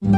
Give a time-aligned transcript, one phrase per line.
[0.00, 0.16] Goeienaand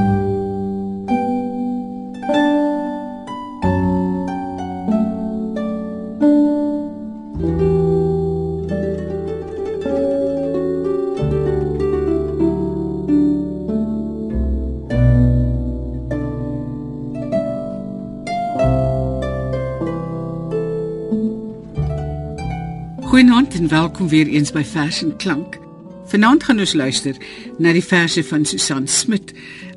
[23.55, 25.59] en welkom weer eens by Vers en Klank.
[26.05, 27.17] Vanaand gaan ons luister
[27.59, 29.22] na die verse van Susan Smit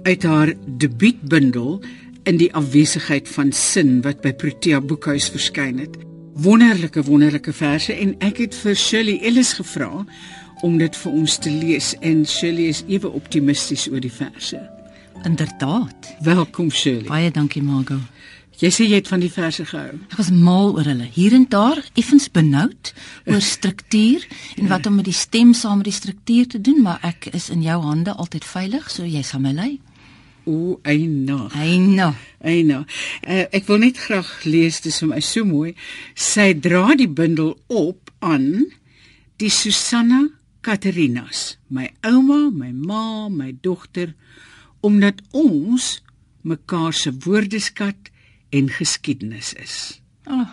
[0.05, 1.81] uit haar debuutbundel
[2.23, 5.95] in die afwesigheid van sin wat by Protea Boekhuis verskyn het.
[6.45, 10.03] Wonderlike wonderlike verse en ek het vir Shirley Ellis gevra
[10.61, 14.59] om dit vir ons te lees en Shirley is ewe optimisties oor die verse.
[15.25, 16.11] Inderdaad.
[16.21, 17.09] Welkom Shirley.
[17.09, 18.03] Baie dankie Margot.
[18.61, 19.97] Jy sê jy het van die verse gehou.
[20.13, 21.09] Ek was mal oor hulle.
[21.17, 22.93] Hier en daar effens benoud
[23.25, 24.23] oor struktuur
[24.55, 27.49] en wat om met die stem saam met die struktuur te doen, maar ek is
[27.49, 29.73] in jou hande altyd veilig, so jy sal my lei.
[30.45, 31.49] O, eina.
[31.57, 32.11] Eina.
[32.45, 32.83] Eina.
[33.25, 35.73] Uh, ek wil net graag lees, dis vir my so mooi.
[36.13, 38.65] Sy dra die bundel op aan
[39.41, 40.23] die Susanna
[40.65, 44.13] Katerinas, my ouma, my ma, my dogter,
[44.85, 45.99] omdat ons
[46.45, 48.09] mekaar se woordeskat
[48.53, 49.75] en geskiedenis is.
[50.29, 50.47] O, oh,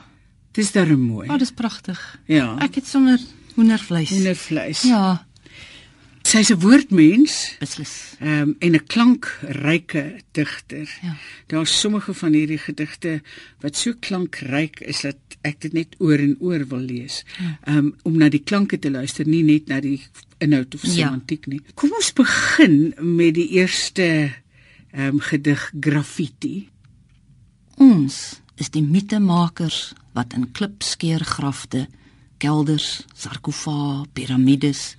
[0.52, 1.30] Dis darem mooi.
[1.32, 1.96] oh, dis pragtig.
[2.28, 2.50] Ja.
[2.60, 3.20] Ek het sommer
[3.54, 4.10] hoendervleis.
[4.12, 4.82] Hoendervleis.
[4.84, 5.22] Ja,
[6.32, 7.56] Sy's 'n woordmens.
[7.60, 8.16] beslis.
[8.20, 10.88] Ehm um, en 'n klankryke digter.
[11.02, 11.16] Ja.
[11.46, 13.20] Daar's sommige van hierdie gedigte
[13.60, 17.24] wat so klankryk is dat ek dit net oor en oor wil lees.
[17.64, 20.00] Ehm um, om na die klanke te luister, nie net na die
[20.38, 20.90] inhoud of Ja.
[20.90, 21.60] semantiek nie.
[21.74, 24.32] Kom ons begin met die eerste
[24.92, 26.68] ehm um, gedig Graffiti.
[27.76, 31.88] Ons is die mitemakers wat in klipskeergrafte,
[32.38, 34.96] kelders, sarkofae, piramides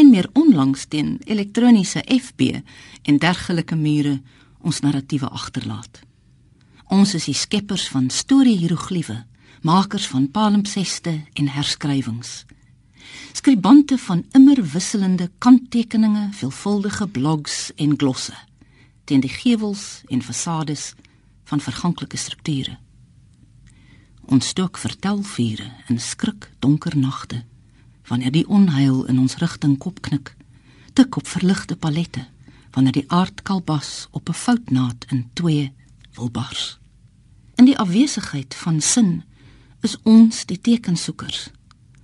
[0.00, 2.62] en meer onlangs teen elektroniese FB
[3.02, 4.20] en dergelike mure
[4.64, 6.00] ons narratiewe agterlaat.
[6.88, 9.18] Ons is die skeppers van storie-hierogliewe,
[9.62, 12.44] makers van palimpseste en herskrywings.
[13.36, 18.36] Skribante van immer wisselende kanttekeninge, veelvuldige blogs en glosse
[19.10, 20.92] teen die gewels en fasades
[21.50, 22.76] van verganklike strukture.
[24.30, 27.42] Ons stook vertelvure in skrik donker nagte
[28.08, 30.34] wanneer die onheil in ons rigting kopknik,
[30.92, 32.26] tik op verligte palette
[32.70, 35.72] wanneer die aardkalbas op 'n foutnaad in twee
[36.14, 36.78] wil bars.
[37.54, 39.22] In die afwesigheid van sin
[39.80, 41.50] is ons die tekensoekers,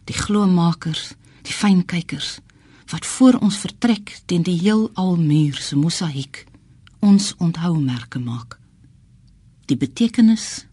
[0.05, 1.13] die gloemakers,
[1.43, 2.39] die fynkykers
[2.87, 6.45] wat voor ons vertrek teen die heelal muur se mosaïek
[6.99, 8.59] ons onthoumerke maak.
[9.67, 10.67] Die betekenis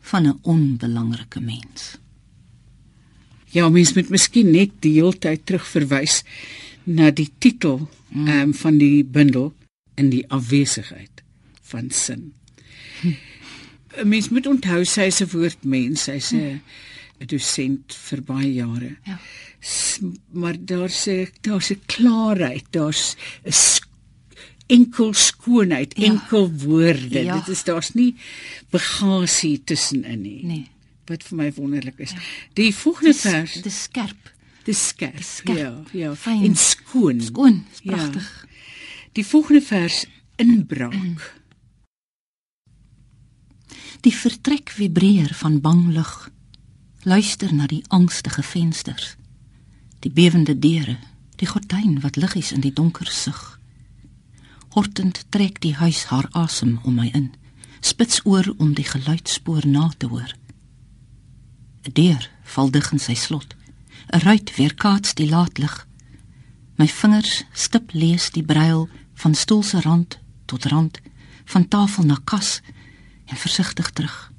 [0.00, 2.01] van 'n onbelangrike mens.
[3.52, 6.22] Ja, mens moet miskien net die heeltyd terugverwys
[6.88, 9.52] na die titel ehm um, van die bundel
[10.00, 11.22] in die afwesigheid
[11.72, 12.32] van sin.
[13.04, 16.60] 'n Mens moet onthou sy is 'n woordmens, sy's 'n
[17.20, 18.96] 'n dosent vir baie jare.
[19.06, 19.18] Ja.
[19.60, 20.00] S-
[20.32, 23.52] Maar daar's 'n daar's 'n klaarheid, daar's 'n
[24.66, 26.04] enkel skoonheid, Ja.
[26.04, 27.24] enkel woorde.
[27.24, 27.36] Ja.
[27.38, 28.14] Dit is daar's nie
[28.70, 30.44] bagasie tussenin nie.
[30.44, 30.66] Nee.
[31.06, 32.12] Wat vir my wonderlik is.
[32.54, 34.32] Die volgende vers Dit is skerp,
[34.64, 35.22] Dis skerp.
[35.22, 36.14] skerp, Ja, ja.
[36.14, 36.44] fyn.
[36.44, 37.20] En skoon.
[37.20, 37.92] skoon, is Ja.
[37.96, 38.46] pragtig.
[39.12, 41.32] Die volgende vers inbraak.
[44.00, 46.30] Die vertrek vibreer van bang lug.
[47.02, 49.16] Luister na die angstige vensters.
[50.00, 50.96] Die bewende deure,
[51.36, 53.58] die gordyn wat liggies in die donker sug.
[54.74, 57.32] Hortend trek die huis haar asem om my in,
[57.80, 60.34] spits oor om die geluidspoor na te hoor.
[61.82, 63.54] 'n Deur val dig in sy slot.
[64.12, 65.86] 'n Ruit weerkaats die laatlig.
[66.78, 71.00] My vingers stip lees die brail van stoel se rand tot rand,
[71.44, 72.60] van tafel na kas
[73.24, 74.32] en versigtig terug.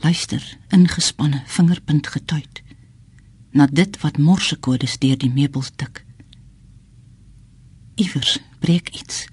[0.00, 2.62] Luister, ingespanne, vingerpunt getuit
[3.52, 6.04] na dit wat morsekodes deur die meubels tik.
[8.00, 9.26] Iewers breek iets.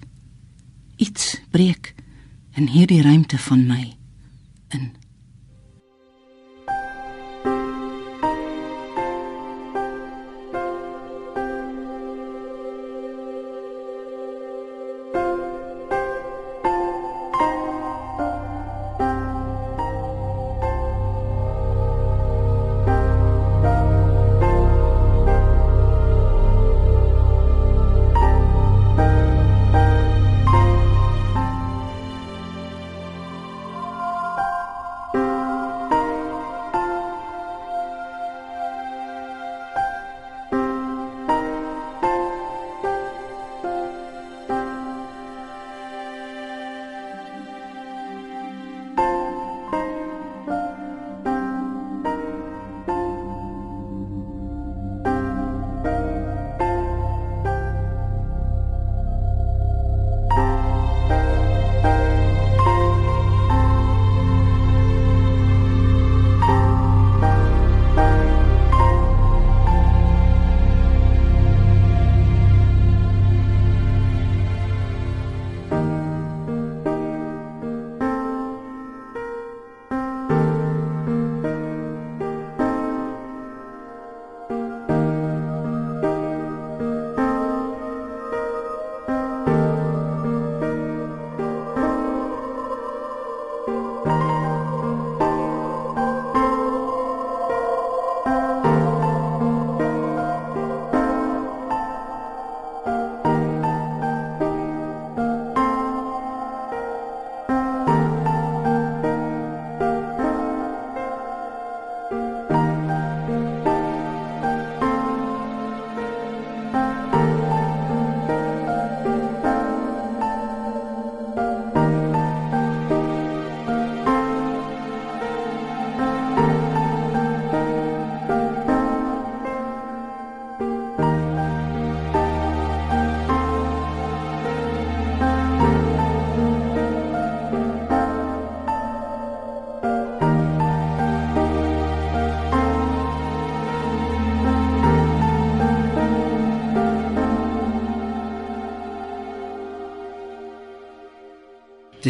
[1.00, 1.94] Iets breek
[2.52, 3.84] in hierdie ruimte van my
[4.76, 4.90] in.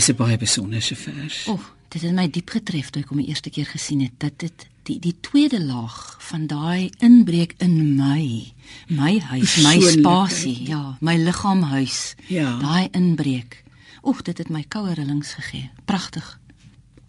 [0.01, 1.47] Dis 'n baie besonderse vers.
[1.47, 4.13] O, oh, dit het my diep getref toe ek hom die eerste keer gesien het.
[4.17, 8.53] Dat dit die die tweede laag van daai inbreek in my,
[8.89, 12.15] my huis, my spasie, ja, my liggaamhuis.
[12.33, 12.57] Ja.
[12.59, 13.63] Daai inbreek.
[14.03, 15.69] Oek, dit het my koue rillings gegee.
[15.85, 16.41] Pragtig.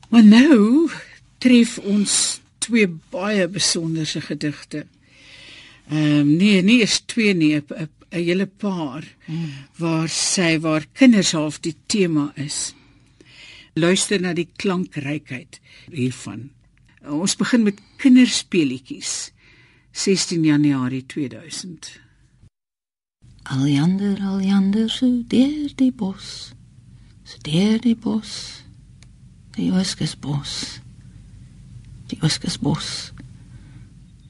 [0.10, 0.90] Maar nou
[1.38, 4.84] tref ons twee baie besonderse gedigte.
[5.88, 9.50] Ehm um, nee, nie is twee nie, 'n 'n hele paar hmm.
[9.78, 12.74] waar sy waar kinders half die tema is.
[13.74, 15.62] Luister na die klankrykheid
[15.94, 16.50] hiervan.
[17.08, 19.32] Ons begin met kinderspeletjies.
[19.96, 21.88] 16 Januarie 2000.
[23.44, 26.52] Aljander, aljander, so deur die bos.
[27.24, 28.62] So deur die bos.
[29.56, 30.82] Die oskesbos.
[32.12, 33.12] Die oskesbos.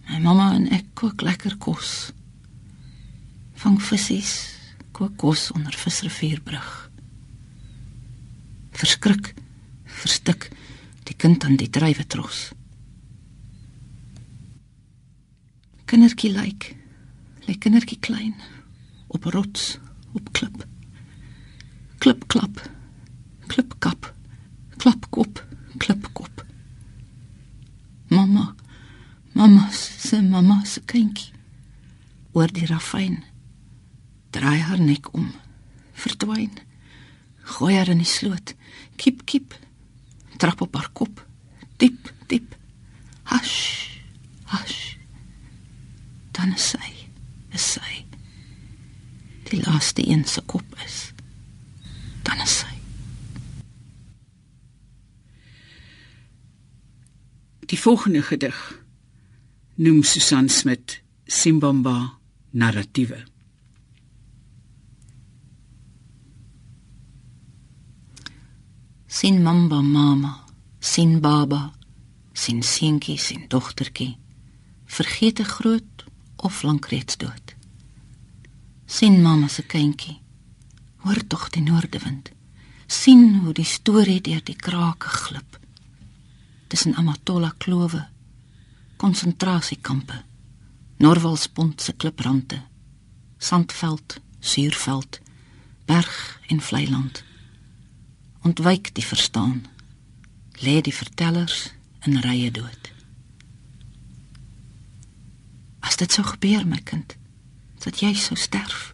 [0.05, 2.11] My mamma en ek kook lekker kos.
[3.61, 4.21] Vang visse,
[4.93, 6.90] kook kos onder visrivierbrug.
[8.71, 9.33] Verskrik,
[9.85, 10.49] verstik
[11.07, 12.51] die kind aan die drywe tros.
[15.89, 16.71] Kindertjie lyk,
[17.47, 18.35] lyk kindertjie klein
[19.11, 19.75] op rots,
[20.15, 20.63] op klip.
[22.01, 22.63] Klip klap.
[23.51, 24.07] Klip kap.
[24.79, 25.43] Klap kop,
[25.77, 26.45] klip kop.
[28.09, 28.55] Mamma
[29.33, 31.31] Mamma se mamma se kindjie
[32.35, 33.21] oor die ravyn
[34.35, 35.29] draai haar nek om
[36.03, 36.51] verdwyn
[37.57, 38.55] gooi haar in die sloot.
[38.95, 39.55] Kip kip
[40.41, 41.25] trap op haar kop.
[41.77, 42.55] Diep diep.
[43.29, 43.99] Hash
[44.51, 44.91] hash
[46.41, 46.91] dan is sy
[47.53, 48.05] is sy.
[49.51, 51.11] Die laaste een se kop is.
[52.25, 52.71] Dan is sy.
[57.69, 58.57] Die volgende gedig
[59.75, 62.17] noem Susan Smit Simbamba
[62.51, 63.21] narratiewe.
[69.21, 70.45] Sin mamba mama,
[70.79, 71.71] sin baba,
[72.33, 74.17] sin seentjie, sin dogtertjie,
[74.85, 76.05] vergeete groot
[76.37, 77.53] of lank reeds dood.
[78.85, 80.17] Sin mamma se kindjie,
[81.05, 82.33] hoor tog die noordewind,
[82.87, 85.59] sien hoe die storie deur die krake glip.
[86.67, 88.07] Tussen Amatola klowe.
[88.97, 90.23] Konsentrasiekampe,
[90.97, 92.63] Norwalspont se kliprande,
[93.37, 95.21] sandveld, suurveld,
[95.85, 97.29] berg en vlei land.
[98.41, 99.65] Ontwyk die verstaan,
[100.61, 101.71] lê die vertellers
[102.05, 102.91] in rye dood.
[105.79, 107.15] As dit sou gebeur, my kind,
[107.83, 108.91] dat jy sou sterf,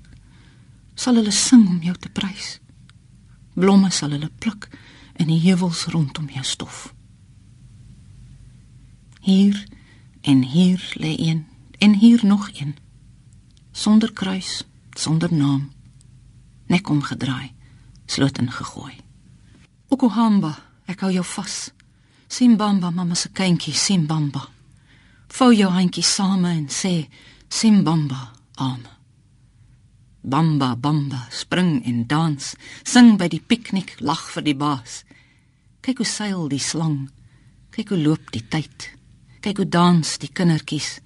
[0.96, 2.58] sal hulle sing om jou te prys.
[3.56, 4.70] Blomme sal hulle pluk
[5.18, 6.88] in die heuwels rondom jou stof.
[9.27, 9.66] Hier
[10.27, 12.75] En hier lê een en hier nog een.
[13.72, 15.72] Sonder kruis, sonder naam.
[16.66, 17.51] Nek omgedraai,
[18.06, 19.07] sloot ingegooi.
[19.88, 20.51] Okuhamba,
[20.91, 21.56] ek hou jou vas.
[22.27, 24.44] Simbamba, mamma se kindjie, Simbamba.
[25.32, 27.08] Vou jou handjie same en sê
[27.50, 28.84] Simbamba, arm.
[30.27, 35.06] Bamba, bamba, spring en dans, sing by die piknik, lag vir die baas.
[35.79, 37.08] Kyk hoe seil die slang.
[37.72, 38.89] Kyk hoe loop die tyd.
[39.39, 40.98] Kyk hoe dans die kindertjies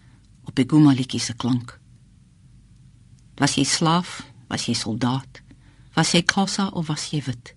[0.49, 1.77] op die gumalietjie se klank.
[3.37, 4.23] Was jy slaaf?
[4.49, 5.43] Was jy soldaat?
[5.93, 7.53] Was jy kossa of was jy wit?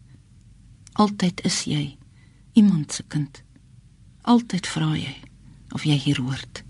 [0.94, 1.96] Altyd is jy
[2.52, 3.42] iemand se kind.
[4.22, 5.14] Altyd vra jy
[5.74, 6.62] of jy hier hoort.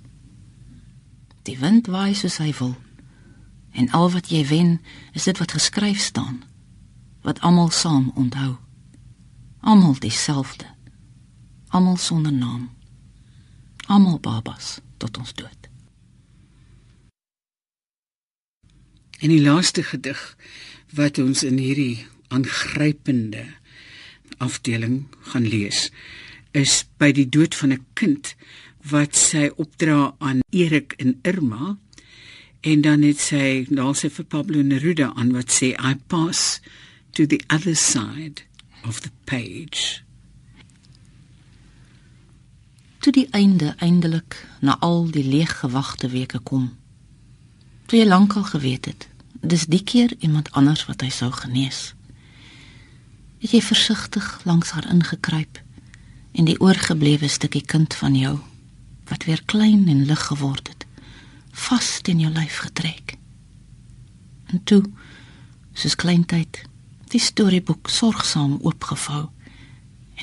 [1.44, 2.76] Die wind waai soos hy wil.
[3.72, 4.78] En al wat jy wen,
[5.12, 6.42] is dit wat geskryf staan.
[7.22, 8.56] Wat almal saam onthou.
[9.60, 10.66] Almal dieselfde.
[11.68, 12.74] Almal sonder naam
[13.86, 15.68] almal babas tot ons dood.
[19.20, 20.20] En die laaste gedig
[20.94, 23.46] wat ons in hierdie aangrypende
[24.38, 25.90] afdeling gaan lees
[26.52, 28.34] is by die dood van 'n kind
[28.90, 31.76] wat sy opdra aan Erik en Irma
[32.60, 36.60] en dan het sy nou sy vir Pablo Neruda aan wat sê I pass
[37.12, 38.42] to the other side
[38.84, 40.04] of the page
[43.04, 46.70] toe die einde eindelik na al die leeggewagte weke kom.
[47.86, 49.08] Toe jy lankal geweet het,
[49.44, 51.92] dis die keer iemand anders wat hy sou genees.
[53.44, 55.58] Het jy versigtig langs haar ingekruip
[56.32, 58.38] en die oorgeblewe stukkie kind van jou
[59.10, 60.86] wat weer klein en lig geword het,
[61.52, 63.18] vas in jou lyf getrek.
[64.48, 64.80] En toe,
[65.76, 66.62] soos kleintyd,
[67.12, 69.26] die storieboek sorgsaam oopgevou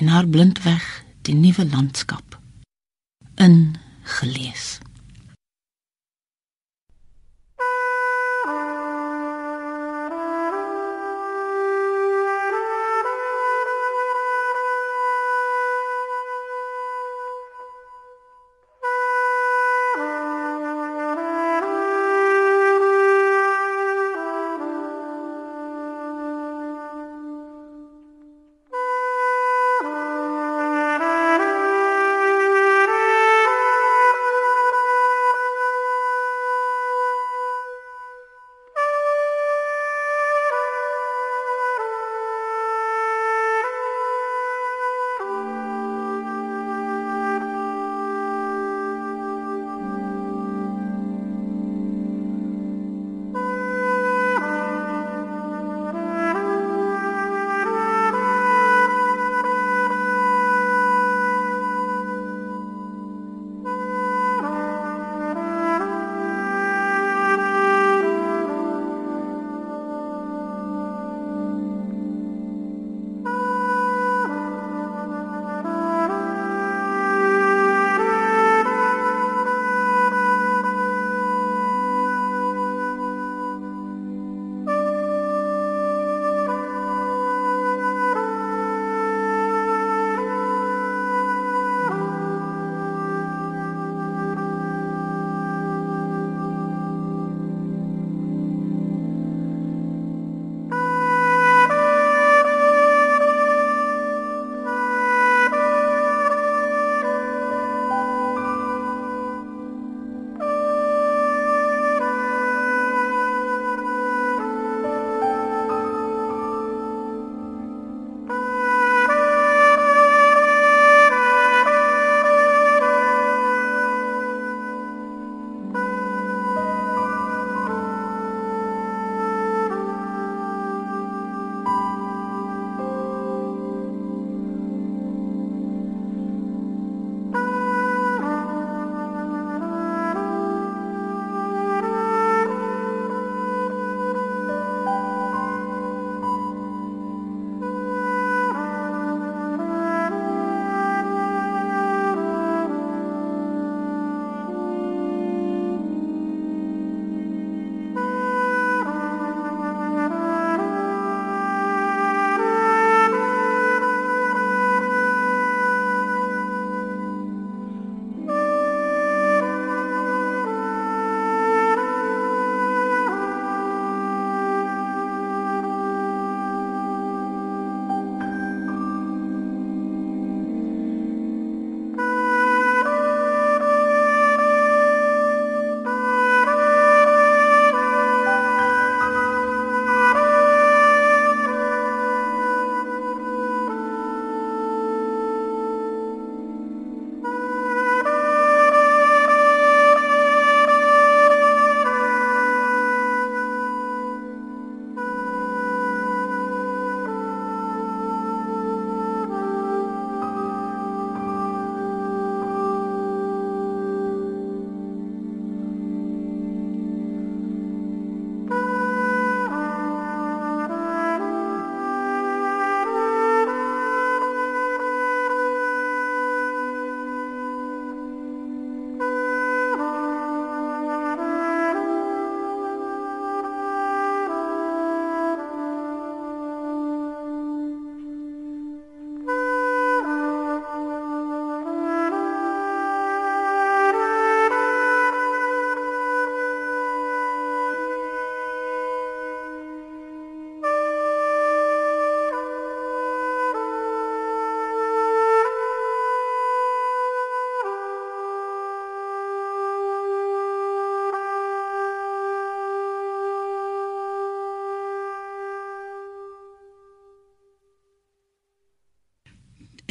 [0.01, 0.87] en haar blindweg
[1.21, 2.39] die nuwe landskap
[3.37, 4.79] ingelees.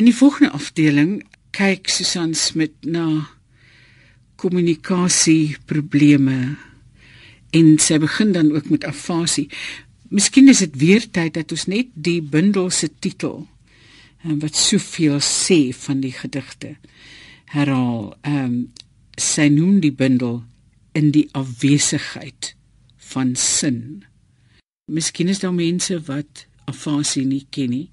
[0.01, 1.19] In die volgende afdeling
[1.53, 3.29] kyk Susan Smit na
[4.41, 6.57] kommunikasieprobleme
[7.53, 9.53] en sy begin dan ook met afasie.
[10.09, 13.45] Miskien is dit weer tyd dat ons net die bundel se titel
[14.25, 16.81] en wat soveel sê van die gedigte
[17.53, 18.17] herhaal.
[18.25, 18.73] Ehm um,
[19.21, 20.49] sy noem die bundel
[20.97, 22.57] in die afwesigheid
[23.13, 24.09] van sin.
[24.89, 27.93] Miskien is daar mense wat afasie nie ken nie.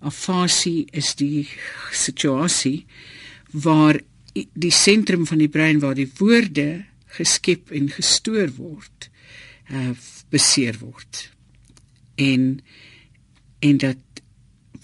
[0.00, 1.48] Afasie is die
[1.92, 2.86] situasie
[3.52, 4.00] waar
[4.34, 6.84] die sentrum van die brein waar die woorde
[7.16, 9.10] geskep en gestoor word,
[9.70, 9.92] uh
[10.30, 11.24] beseer word.
[12.14, 12.60] En
[13.60, 14.22] en dat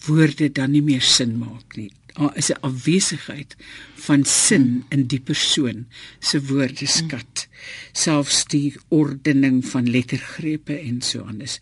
[0.06, 1.92] woorde dan nie meer sin maak nie.
[2.16, 3.56] Daar is 'n afwesigheid
[3.94, 5.87] van sin in die persoon
[6.18, 7.49] se woordeskat.
[7.92, 11.61] Selfs die ordening van lettergrepe en so aan is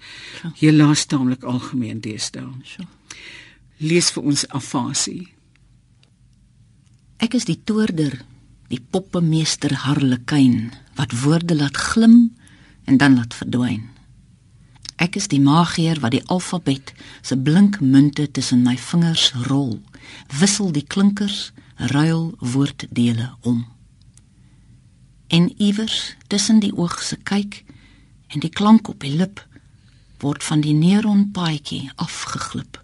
[0.57, 2.49] helaas taamlik algemeen deesdae.
[3.83, 5.25] Lees vir ons afasie.
[7.19, 8.21] Ek is die toorder,
[8.71, 12.37] die poppemeester Harlekyn wat woorde laat glim
[12.87, 13.89] en dan laat verdwyn.
[15.03, 19.81] Ek is die magier wat die alfabet se blink munte tussen my vingers rol,
[20.31, 21.51] wissel die klinkers,
[21.91, 23.65] ruil woorddele om.
[25.35, 27.65] En iewers tussen die oog se kyk
[28.31, 29.43] en die klank op die lip
[30.23, 32.84] word van die neuronpaadjie afgeglip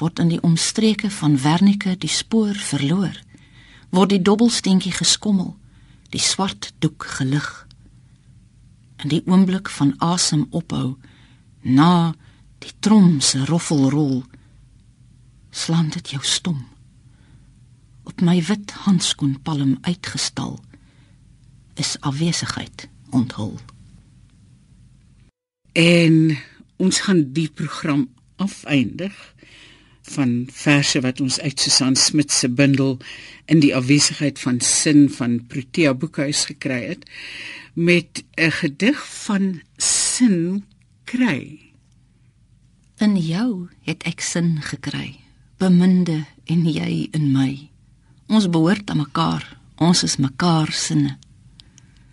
[0.00, 3.14] word in die omstreke van Wernicke die spoor verloor
[3.94, 5.54] word die dobbelsteentjie geskommel
[6.14, 7.46] die swart doek gelig.
[9.02, 10.94] In die oomblik van asem ophou
[11.62, 12.14] na
[12.62, 14.22] die trom se roffelrol
[15.54, 16.60] slaan dit jou stom.
[18.04, 20.58] Op my wit handskoen palm uitgestal
[21.80, 23.56] is afwesigheid onthul.
[25.74, 26.36] En
[26.78, 29.33] ons gaan die program afeindig
[30.12, 32.98] van verse wat ons uit Susan Smit se bundel
[33.46, 37.08] in die afwesigheid van sin van Protea Boekhuis gekry het
[37.74, 40.64] met 'n gedig van sin
[41.04, 41.58] kry.
[42.96, 45.16] In jou het ek sin gekry,
[45.58, 47.68] beminde en jy in my.
[48.26, 51.18] Ons behoort aan mekaar, ons is mekaar sinne.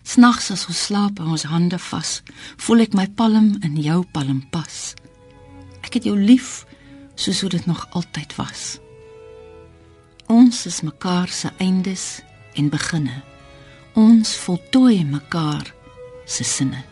[0.04, 2.22] Snags as ons slaap en ons hande vas,
[2.58, 4.96] voel ek my palm in jou palm pas.
[5.82, 6.66] Ek het jou lief
[7.22, 8.80] soos wat dit nog altyd was.
[10.26, 12.22] Ons is mekaar se eindes
[12.54, 13.22] en beginne.
[13.94, 15.74] Ons voltooi mekaar
[16.26, 16.91] se sinne.